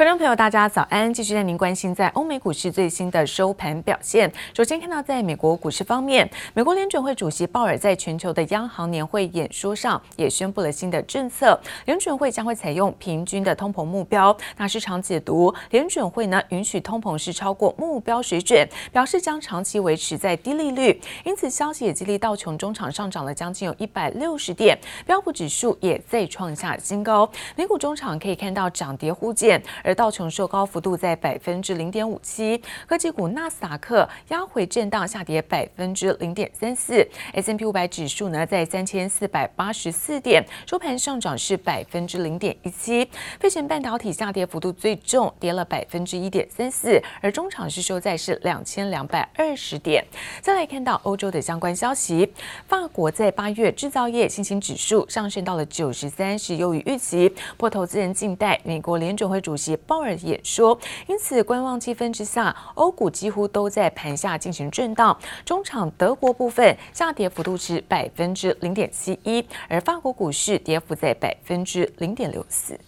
[0.00, 1.12] 观众朋友，大家早安！
[1.12, 4.32] 继续带您关心在欧美股市最新的收盘表现。
[4.54, 14.34] 首先看到，在美国股市方面，美国联准会主席鲍尔在全球的央行年会演说上也宣布了新的政策，联准会将会采用平均的通膨目标。
[14.56, 20.98] 那市场解读，联准会呢允许通膨是超过目标水准，表示将长期维持在低利率。
[21.26, 27.30] 因此，消息也激励道琼中场上涨了将近有一百六十点，标普指数也再创下新高。
[27.54, 29.62] 美股中场可以看到涨跌互见。
[29.94, 43.08] 道琼收高幅度在百分之零点五七，科技股纳斯达克压回震荡下跌百分之零点三四，S&P 五百指数呢在三千四百八十四点，收盘上涨是百分之零点一七。
[43.38, 50.04] 费城半导体下跌幅度最重，跌了百分之一点三四，而中场是收在是两千两百二十点。
[50.40, 52.32] 再来看到欧洲的相关消息，
[52.68, 57.28] 法国在八月制造业信心指数上升到了九十三，是优于预期。
[57.28, 59.79] 不过投资人静待美国联准会主席。
[59.86, 65.18] 鲍尔也说，因此观望气氛之下，欧股几乎都在盘下进行震荡。
[65.44, 72.78] 中场德国部分下跌幅度是百分之零点七一，而法国股市跌幅在百分之零点六四。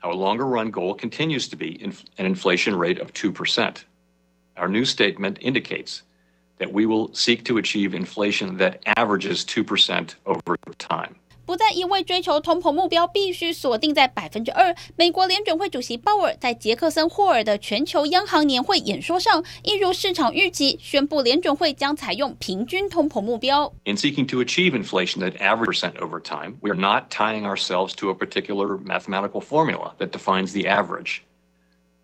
[0.00, 3.82] Our longer run goal continues to be an inflation rate of 2%.
[4.54, 6.02] Our new statement indicates
[6.58, 11.16] that we will seek to achieve inflation that averages 2% over time.
[11.48, 14.74] 不再一味追求通膨目标必须锁定在百分之二。
[14.96, 23.72] 美国联准会主席鲍尔在杰克森霍尔的全球央行年会演说上，一如市场预期，宣布联准会将采用平均通膨目标。
[23.86, 28.10] In seeking to achieve inflation that average percent over time, we are not tying ourselves to
[28.10, 31.22] a particular mathematical formula that defines the average.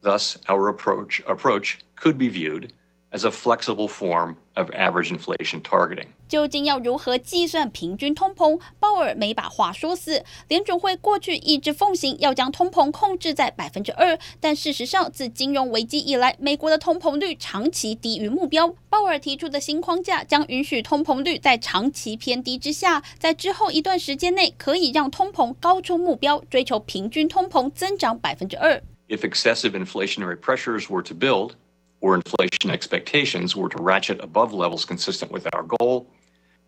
[0.00, 2.72] Thus, our approach approach could be viewed
[3.14, 6.08] as a flexible form of average inflation targeting.
[6.28, 8.60] 究竟要如何计算平均通膨？
[8.80, 10.24] 鲍尔没把话说死。
[10.48, 18.74] 联准会过去一直奉行要将通膨控制在百分之二，但事实上，自金融危机以来，美国的通膨率长期低于目标。
[18.90, 28.82] 鲍尔提出的新框架将允许通膨率在长期偏低之下，在之后一段时间内可以让通膨高出目标，追求平均通膨增长百分之二。
[29.06, 31.52] If excessive inflationary pressures were to build,
[32.04, 36.06] or inflation expectations were to ratchet above levels consistent with our goal,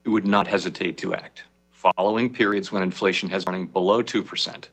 [0.06, 1.42] we would not hesitate to act.
[1.72, 4.64] Following periods when inflation has running below 2%,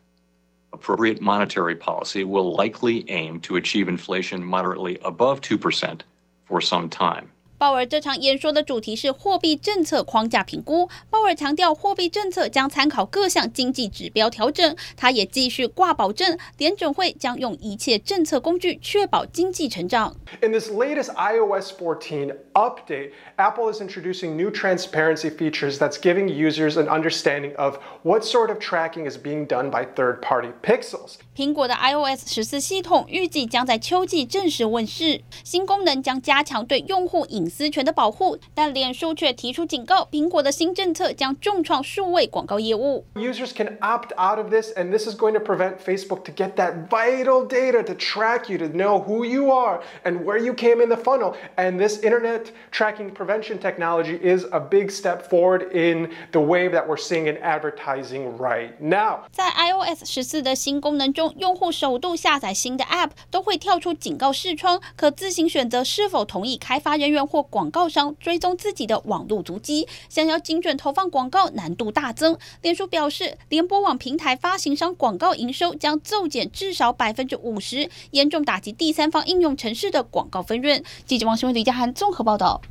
[0.72, 6.00] appropriate monetary policy will likely aim to achieve inflation moderately above 2%
[6.46, 7.30] for some time.
[7.64, 10.90] 鲍尔这场演说的主题是货币政策框架评估。
[11.10, 14.76] 鲍尔强调，货币政策将参考各项经济指标调整。
[14.98, 20.14] 他也继续挂保证，联准会将用一切政策工具确保经济成长。
[20.42, 26.90] In this latest iOS 14 update, Apple is introducing new transparency features that's giving users an
[26.90, 31.14] understanding of what sort of tracking is being done by third-party pixels.
[31.34, 43.05] 苹果的 iOS 十四系统预计将在秋季正式问世，新功能将加强对用户隐私权的保护，但脸书却提出警告，苹果的新政策将重创数位广告业务。
[43.15, 46.89] Users can opt out of this, and this is going to prevent Facebook to get that
[46.89, 50.89] vital data to track you, to know who you are and where you came in
[50.89, 51.35] the funnel.
[51.57, 56.87] And this internet tracking prevention technology is a big step forward in the wave that
[56.87, 59.21] we're seeing in advertising right now.
[59.33, 61.29] 在 iOS 十四的新功能中。
[61.39, 69.88] 用户首度下载新的 App 都会跳出警告视窗，可自行选择是否同意开发人员或 广告商追踪自己的网络足迹。
[70.10, 72.38] 想要精准投放广告难度大增。
[72.62, 80.84] 脸书表示，联播网平台发行商广告营收将骤减至少百分之五十，严重打击第三方应用城市的广告分润。
[81.06, 82.62] 记者王新文、李佳涵综合报道。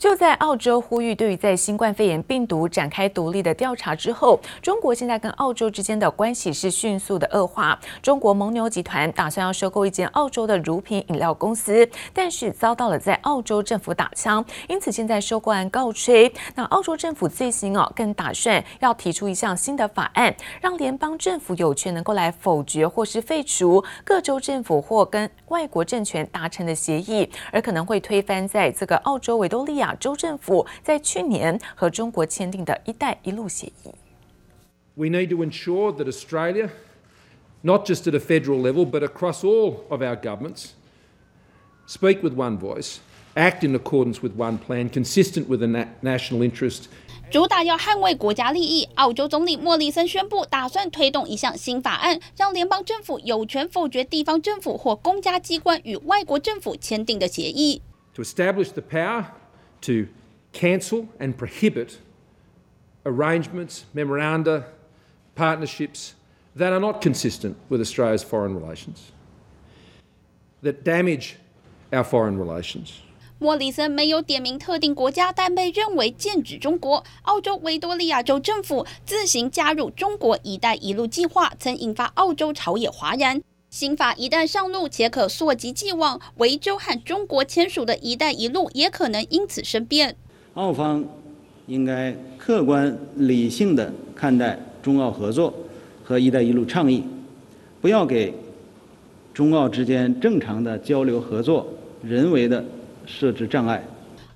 [0.00, 7.78] 就在澳洲呼吁对于在新冠肺炎病毒展开独立的调查之后，中国现在跟澳洲之间的关系是迅速的恶化。
[8.00, 16.32] 中国蒙牛集团打算要收购一间澳洲的乳品饮料公司，但是遭到了在澳洲政府打枪，因此现在收购案告吹。
[16.54, 29.89] 那澳洲政府最新哦，更打算要提出一项新的法案，让联邦政府有权能够来否决或是废除各州政府或跟外国政权达成的协议，而可能会推翻在这个澳洲维多利亚。
[29.94, 33.90] 州政府在去年和中国签订的一带一路协议。
[34.94, 36.70] We need to ensure that Australia,
[37.62, 40.72] not just at a federal level, but across all of our governments,
[41.86, 42.98] speak with one voice,
[43.34, 46.88] act in accordance with one plan, consistent with the national interest.
[47.30, 57.82] 主打要捍卫国家利益，澳洲总理莫里森宣布，打算推动一项新法案，让联邦政府有权否决地方政府或公家机关与外国政府签订的协议。
[58.14, 59.26] To establish the power
[59.81, 60.07] to
[60.53, 61.99] cancel and prohibit
[63.03, 64.65] arrangements, memoranda,
[65.35, 66.13] partnerships
[66.55, 69.11] that are not consistent with Australia's foreign relations.
[70.65, 71.37] that damage
[71.93, 73.01] our foreign relations.
[73.37, 77.03] 莫里森没有点名特定国家，但被认为剑指中国。
[77.23, 83.41] 澳洲维多利亚州政府自行加入中国“一带一路”计划，曾引发澳洲朝野哗然。
[83.70, 90.16] 新法一旦上路，且可溯及既往，维州和中国签署的一带一路也可能因此生变。
[90.54, 91.04] 澳方
[91.68, 95.54] 应该客观理性地看待中澳合作
[96.02, 97.04] 和“一带一路”倡议，
[97.80, 98.34] 不要给
[99.32, 101.64] 中澳之间正常的交流合作
[102.02, 102.64] 人为的
[103.06, 103.84] 设置障碍。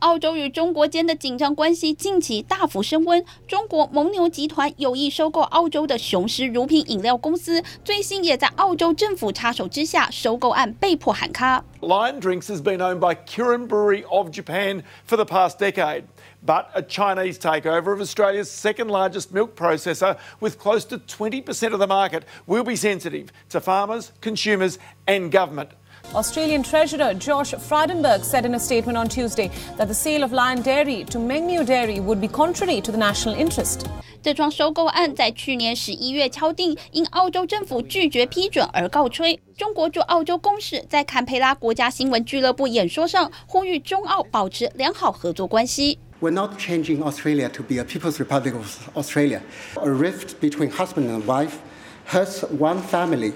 [0.04, 3.24] 澳洲与中国间的紧张关系近期大幅升温。
[3.48, 11.64] 中国蒙牛集团有意收购澳洲的雄狮乳品饮料公司，最新也在澳洲政府插手之下，收购案被迫喊卡。
[11.82, 16.04] Lion Drinks has been owned by Kirin Brewery of Japan for the past decade,
[16.46, 21.80] but a Chinese takeover of Australia's second largest milk processor, with close to 20% of
[21.80, 25.70] the market, will be sensitive to farmers, consumers, and government.
[26.14, 30.64] Australian Treasurer Josh Frydenberg said in a statement on Tuesday that the sale of Lion
[30.64, 33.86] Dairy to Mengniu Dairy would be contrary to the national interest.
[34.22, 39.40] 这桩收购案在去年十一月敲定，因澳洲政府拒绝批准而告吹。
[39.56, 46.00] 中国驻澳洲公使在坎培拉国家新闻俱乐部演说上呼吁中澳保持良好合作关系。
[46.20, 49.42] We're not changing Australia to be a People's Republic of Australia.
[49.76, 51.60] A rift between husband and wife
[52.08, 53.32] hurts one family.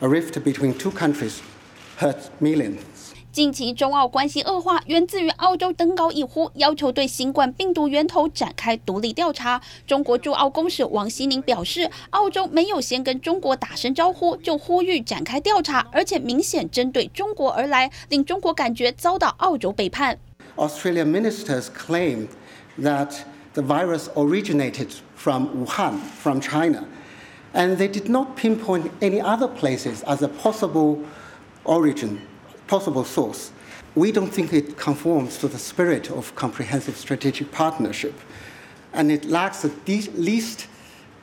[0.00, 1.40] A rift between two countries.
[1.99, 2.81] Hurt millions.
[3.31, 9.61] 近期中澳关系恶化，源自于澳洲登高一呼，要求对新冠病毒源头展开独立调查。
[9.87, 20.17] 中国驻澳公使王希宁表示，澳洲没有先跟中国打声招呼，就呼吁展开调查，而且明显针对中国而来，令中国感觉遭到澳洲背叛。
[20.57, 22.27] Australian ministers claim
[22.81, 23.19] that
[23.53, 26.83] the virus originated from Wuhan, from China,
[27.53, 30.99] and they did not pinpoint any other places as a possible
[31.64, 32.18] origin,
[32.66, 33.50] possible source.
[33.94, 38.14] We don't think it conforms to the spirit of comprehensive strategic partnership,
[38.92, 39.70] and it lacks the
[40.16, 40.66] least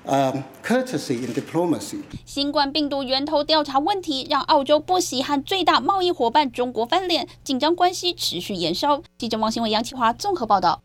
[0.05, 2.03] um, courtesy in diplomacy.
[2.25, 9.01] 新冠病毒源头调查问题让澳洲不惜和最大贸易伙伴中国翻脸，紧张关系持续延烧。
[9.17, 10.81] 记者王新伟、杨启华综合报道。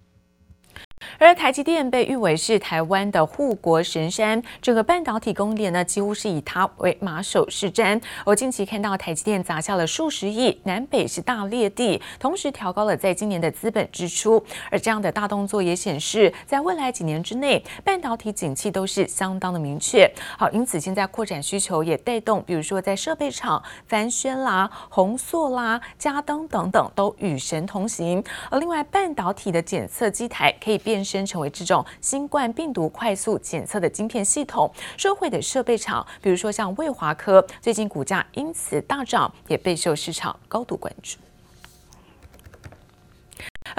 [1.19, 7.99] 而台积电被誉为是台湾的护国神山，整个半导体供应链呢，几乎是以它为马首是瞻。
[8.23, 14.43] 我近期看到台积电砸下了数十亿，南北是大裂地，同时调高了在今年的资本支出。
[14.69, 20.09] 而这样的大动作也显示，在未来几年之内，半导体景气都是相当的明确。
[20.37, 28.23] 好，因此现在扩展需求也带动，比如说在设备厂，帆宣啦、宏硕啦、嘉登等等都与神同行。
[28.51, 41.17] 而另外，半导体的检测机台可以变身成为这种新冠病毒快速检测的晶片系统，社会的设备厂，比如说像卫华科，最近股价因此大涨，也备受市场高度关注。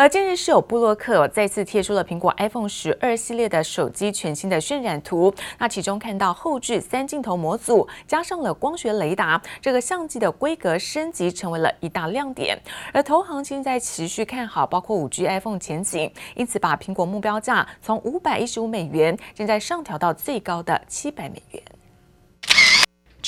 [0.01, 12.57] 而近日是有布洛克再次贴出了苹果 iPhone 十二系列的手机全新的渲染图，那其中看到后置三镜头模组加上了光学雷达，这个相机的规格升级成为了一大亮点。
[12.93, 21.61] 而投行现在持续看好包括五 G iPhone 前景，因此把苹果目标价从五百一十五美元现在上调到最高的七百美元。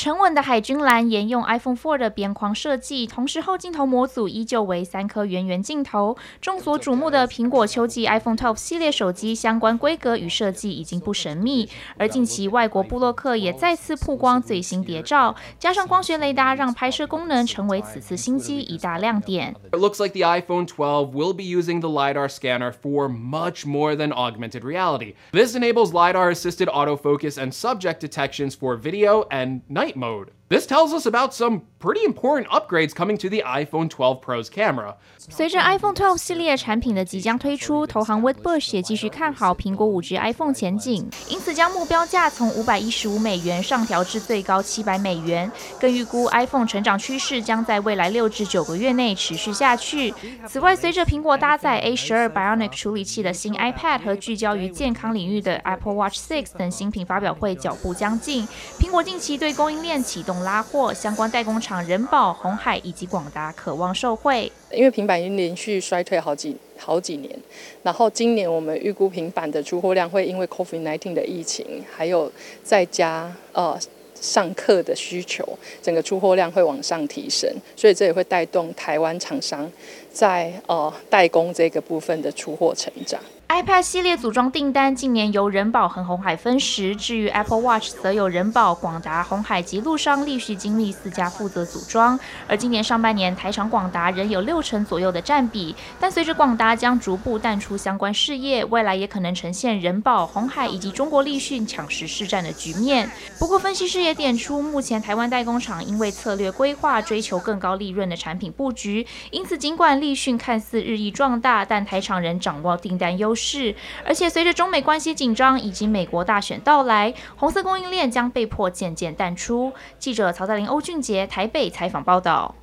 [0.03, 6.17] 沉稳的海军蓝沿用 iPhone 4的边框设计，同时后镜头模组依旧为三颗圆圆镜头。
[6.41, 19.55] 众所瞩目的苹果秋季 iPhone 12系列手机相关规格与设计已经不神秘，而近期外国布洛克也再次曝光最新谍照，加上光学雷达，让拍摄功能成为此次新机一大亮点。
[19.71, 24.13] It looks like the iPhone 12 will be using the LiDAR scanner for much more than
[24.13, 25.13] augmented reality.
[25.33, 30.31] This enables LiDAR-assisted autofocus and subject detections for video and night night mode.
[30.51, 34.97] This tells us about some pretty important upgrades coming to the iPhone 12 Pro's camera.
[35.17, 45.49] 随着 iPhone 12系列产品的即将推出，投行 Wedbush 也继续看好苹果 5G iPhone 前景，因此将目标价从五百一十五美元上调至最高七百美元。
[45.79, 50.13] 更预估 iPhone 成长趋势将在未来六至九个月内持续下去。
[50.49, 58.49] 此外，随着苹果搭载 A 十二 Bionic 处理器的新 iPad 和聚焦于健康领域的 Apple Watch 6等新品发表会脚步将近，
[58.81, 60.40] 苹果近期对供应链启动。
[60.43, 67.35] 拉货相关代工厂人保、鸿海以及广达渴望受惠，因为平板已经连续衰退好几好几年，
[67.83, 72.31] 然后今年我们预估平板的出货量会因为 COVID-19 的疫情，还有
[72.63, 73.79] 在家呃
[74.21, 75.47] 上课的需求，
[75.83, 79.71] 整个出货量会往上提升，所以这也会带动台湾厂商
[80.13, 83.21] 在呃代工这个部分的出货成长。
[83.53, 92.17] iPad 系列组装订单近年由人保和鸿海分食，至于 Apple Watch 则有人保、广达、鸿海及陆商、立讯精密四家负责组装。
[92.47, 103.11] 而今年上半年，台厂广达仍有六成左右的占比，但随着广达将逐步淡出相关事业，未来也可能呈现人保、鸿海以及中国立讯抢食市占的局面。
[103.37, 113.40] 不过，分析师也点出，目前台湾代工厂因为策略规划，追求更高利润的产品布局，因此尽管立讯看似日益壮大，但台厂仍掌握订单优势。
[113.41, 119.73] 是，而且随着中美关系紧张以及美国大选到来，红色供应链将被迫渐渐淡出。
[119.99, 122.55] 记者曹在林、欧俊杰台北采访报道。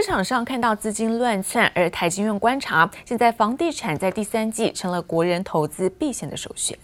[0.00, 6.78] 市场上看到资金乱窜，而台金院观察，现在房地产在第三季成了国人投资避险的首选。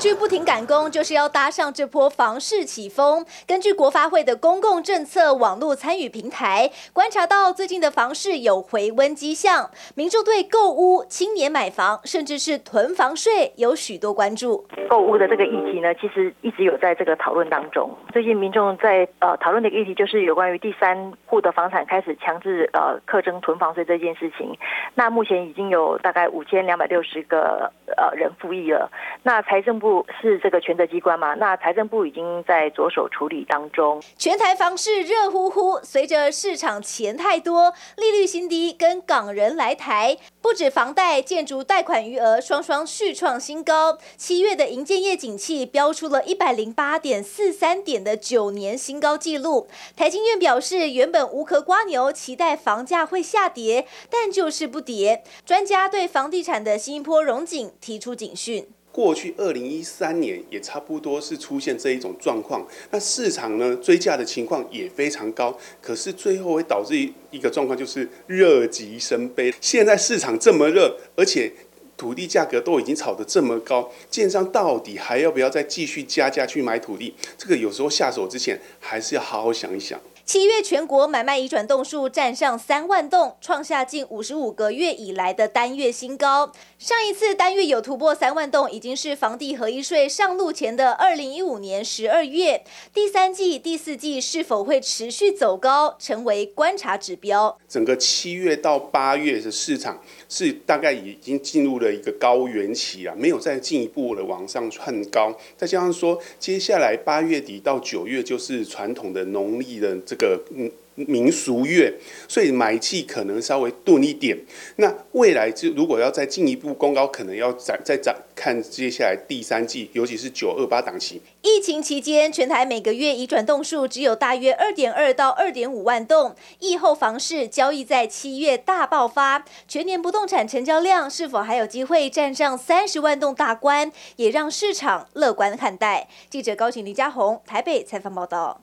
[0.00, 3.22] 重划区不停赶工，就是要搭上这波房市起风。
[3.46, 14.66] 根据国发会的公共政策网络参与平台观察到，最近的房市有回温迹象，民众对购屋、青年买房，甚至是囤房税有许多关注。
[14.88, 17.90] 购屋的这个议题呢，其实一直有在这个讨论当中。
[18.10, 24.56] 最近民众在呃讨论的一个议题，就是有关于第三户的房产开始强制呃课征囤房税这件事情。
[24.94, 28.90] 那目前已经有大概五千两百六十个呃人复议了。
[29.22, 29.89] 那财政部
[30.20, 31.34] 是这个权责机关嘛？
[31.34, 34.02] 那财政部已经在着手处理当中。
[34.16, 43.98] 全台房市热乎乎，随着市场钱太多，利率新低跟港人来台，不止房贷、建筑贷款余额双双续创新高。
[44.16, 49.68] 七月的营建业景气飙出了一百零八点四三点的九年新高纪录。
[49.96, 55.22] 台经院表示，原本无壳瓜牛期待房价会下跌，但就是不跌。
[55.44, 58.68] 专家对房地产的新一波荣景提出警讯。
[58.92, 66.96] 过去二零一三年也差不多是出现这一种状况，那市场呢追价的情况也非常高，可是最后会导致
[67.30, 69.54] 一个状况就是热极生悲。
[69.60, 71.52] 现在市场这么热，而且
[71.96, 77.14] 土地价格都已经炒得这么高，建商到底还要不要再继续加价去买土地？
[77.38, 80.00] 这个有时候下手之前还是要好好想一想。
[80.24, 86.52] 七月全国买卖移转栋数站上三万栋，创下近五十五个月以来的单月新高。
[86.78, 92.62] 上一次单月有突破三万栋，已经是房地合一税上路前的二零一五年十二月。
[92.94, 97.58] 第三季、第四季是否会持续走高，成为观察指标。
[97.68, 105.36] 整个七月到八月的市场是大概已经进入了一个高原期啊，没有再进一步的往上窜高。
[105.56, 110.42] 再加上说，接下来八月底到九月就是传统的农历的这个。
[110.56, 110.70] 嗯
[111.06, 111.90] 民俗月，
[112.28, 114.36] 所以买气可能稍微钝一点。
[114.76, 121.22] 那未来就如果要再进一步攻高，可能要再再再看接下来第三季，尤其是九二八档期。
[121.40, 126.36] 疫情期间，全台每个月移转栋数只有大约二点二到二点五万栋。
[126.58, 136.08] 疫后房市交易在七月大爆发，全年不动产成交量是否还有机会站上三十万栋大关，也让市场乐观看待。
[136.28, 138.60] 记者高请、林佳宏台北采访报道。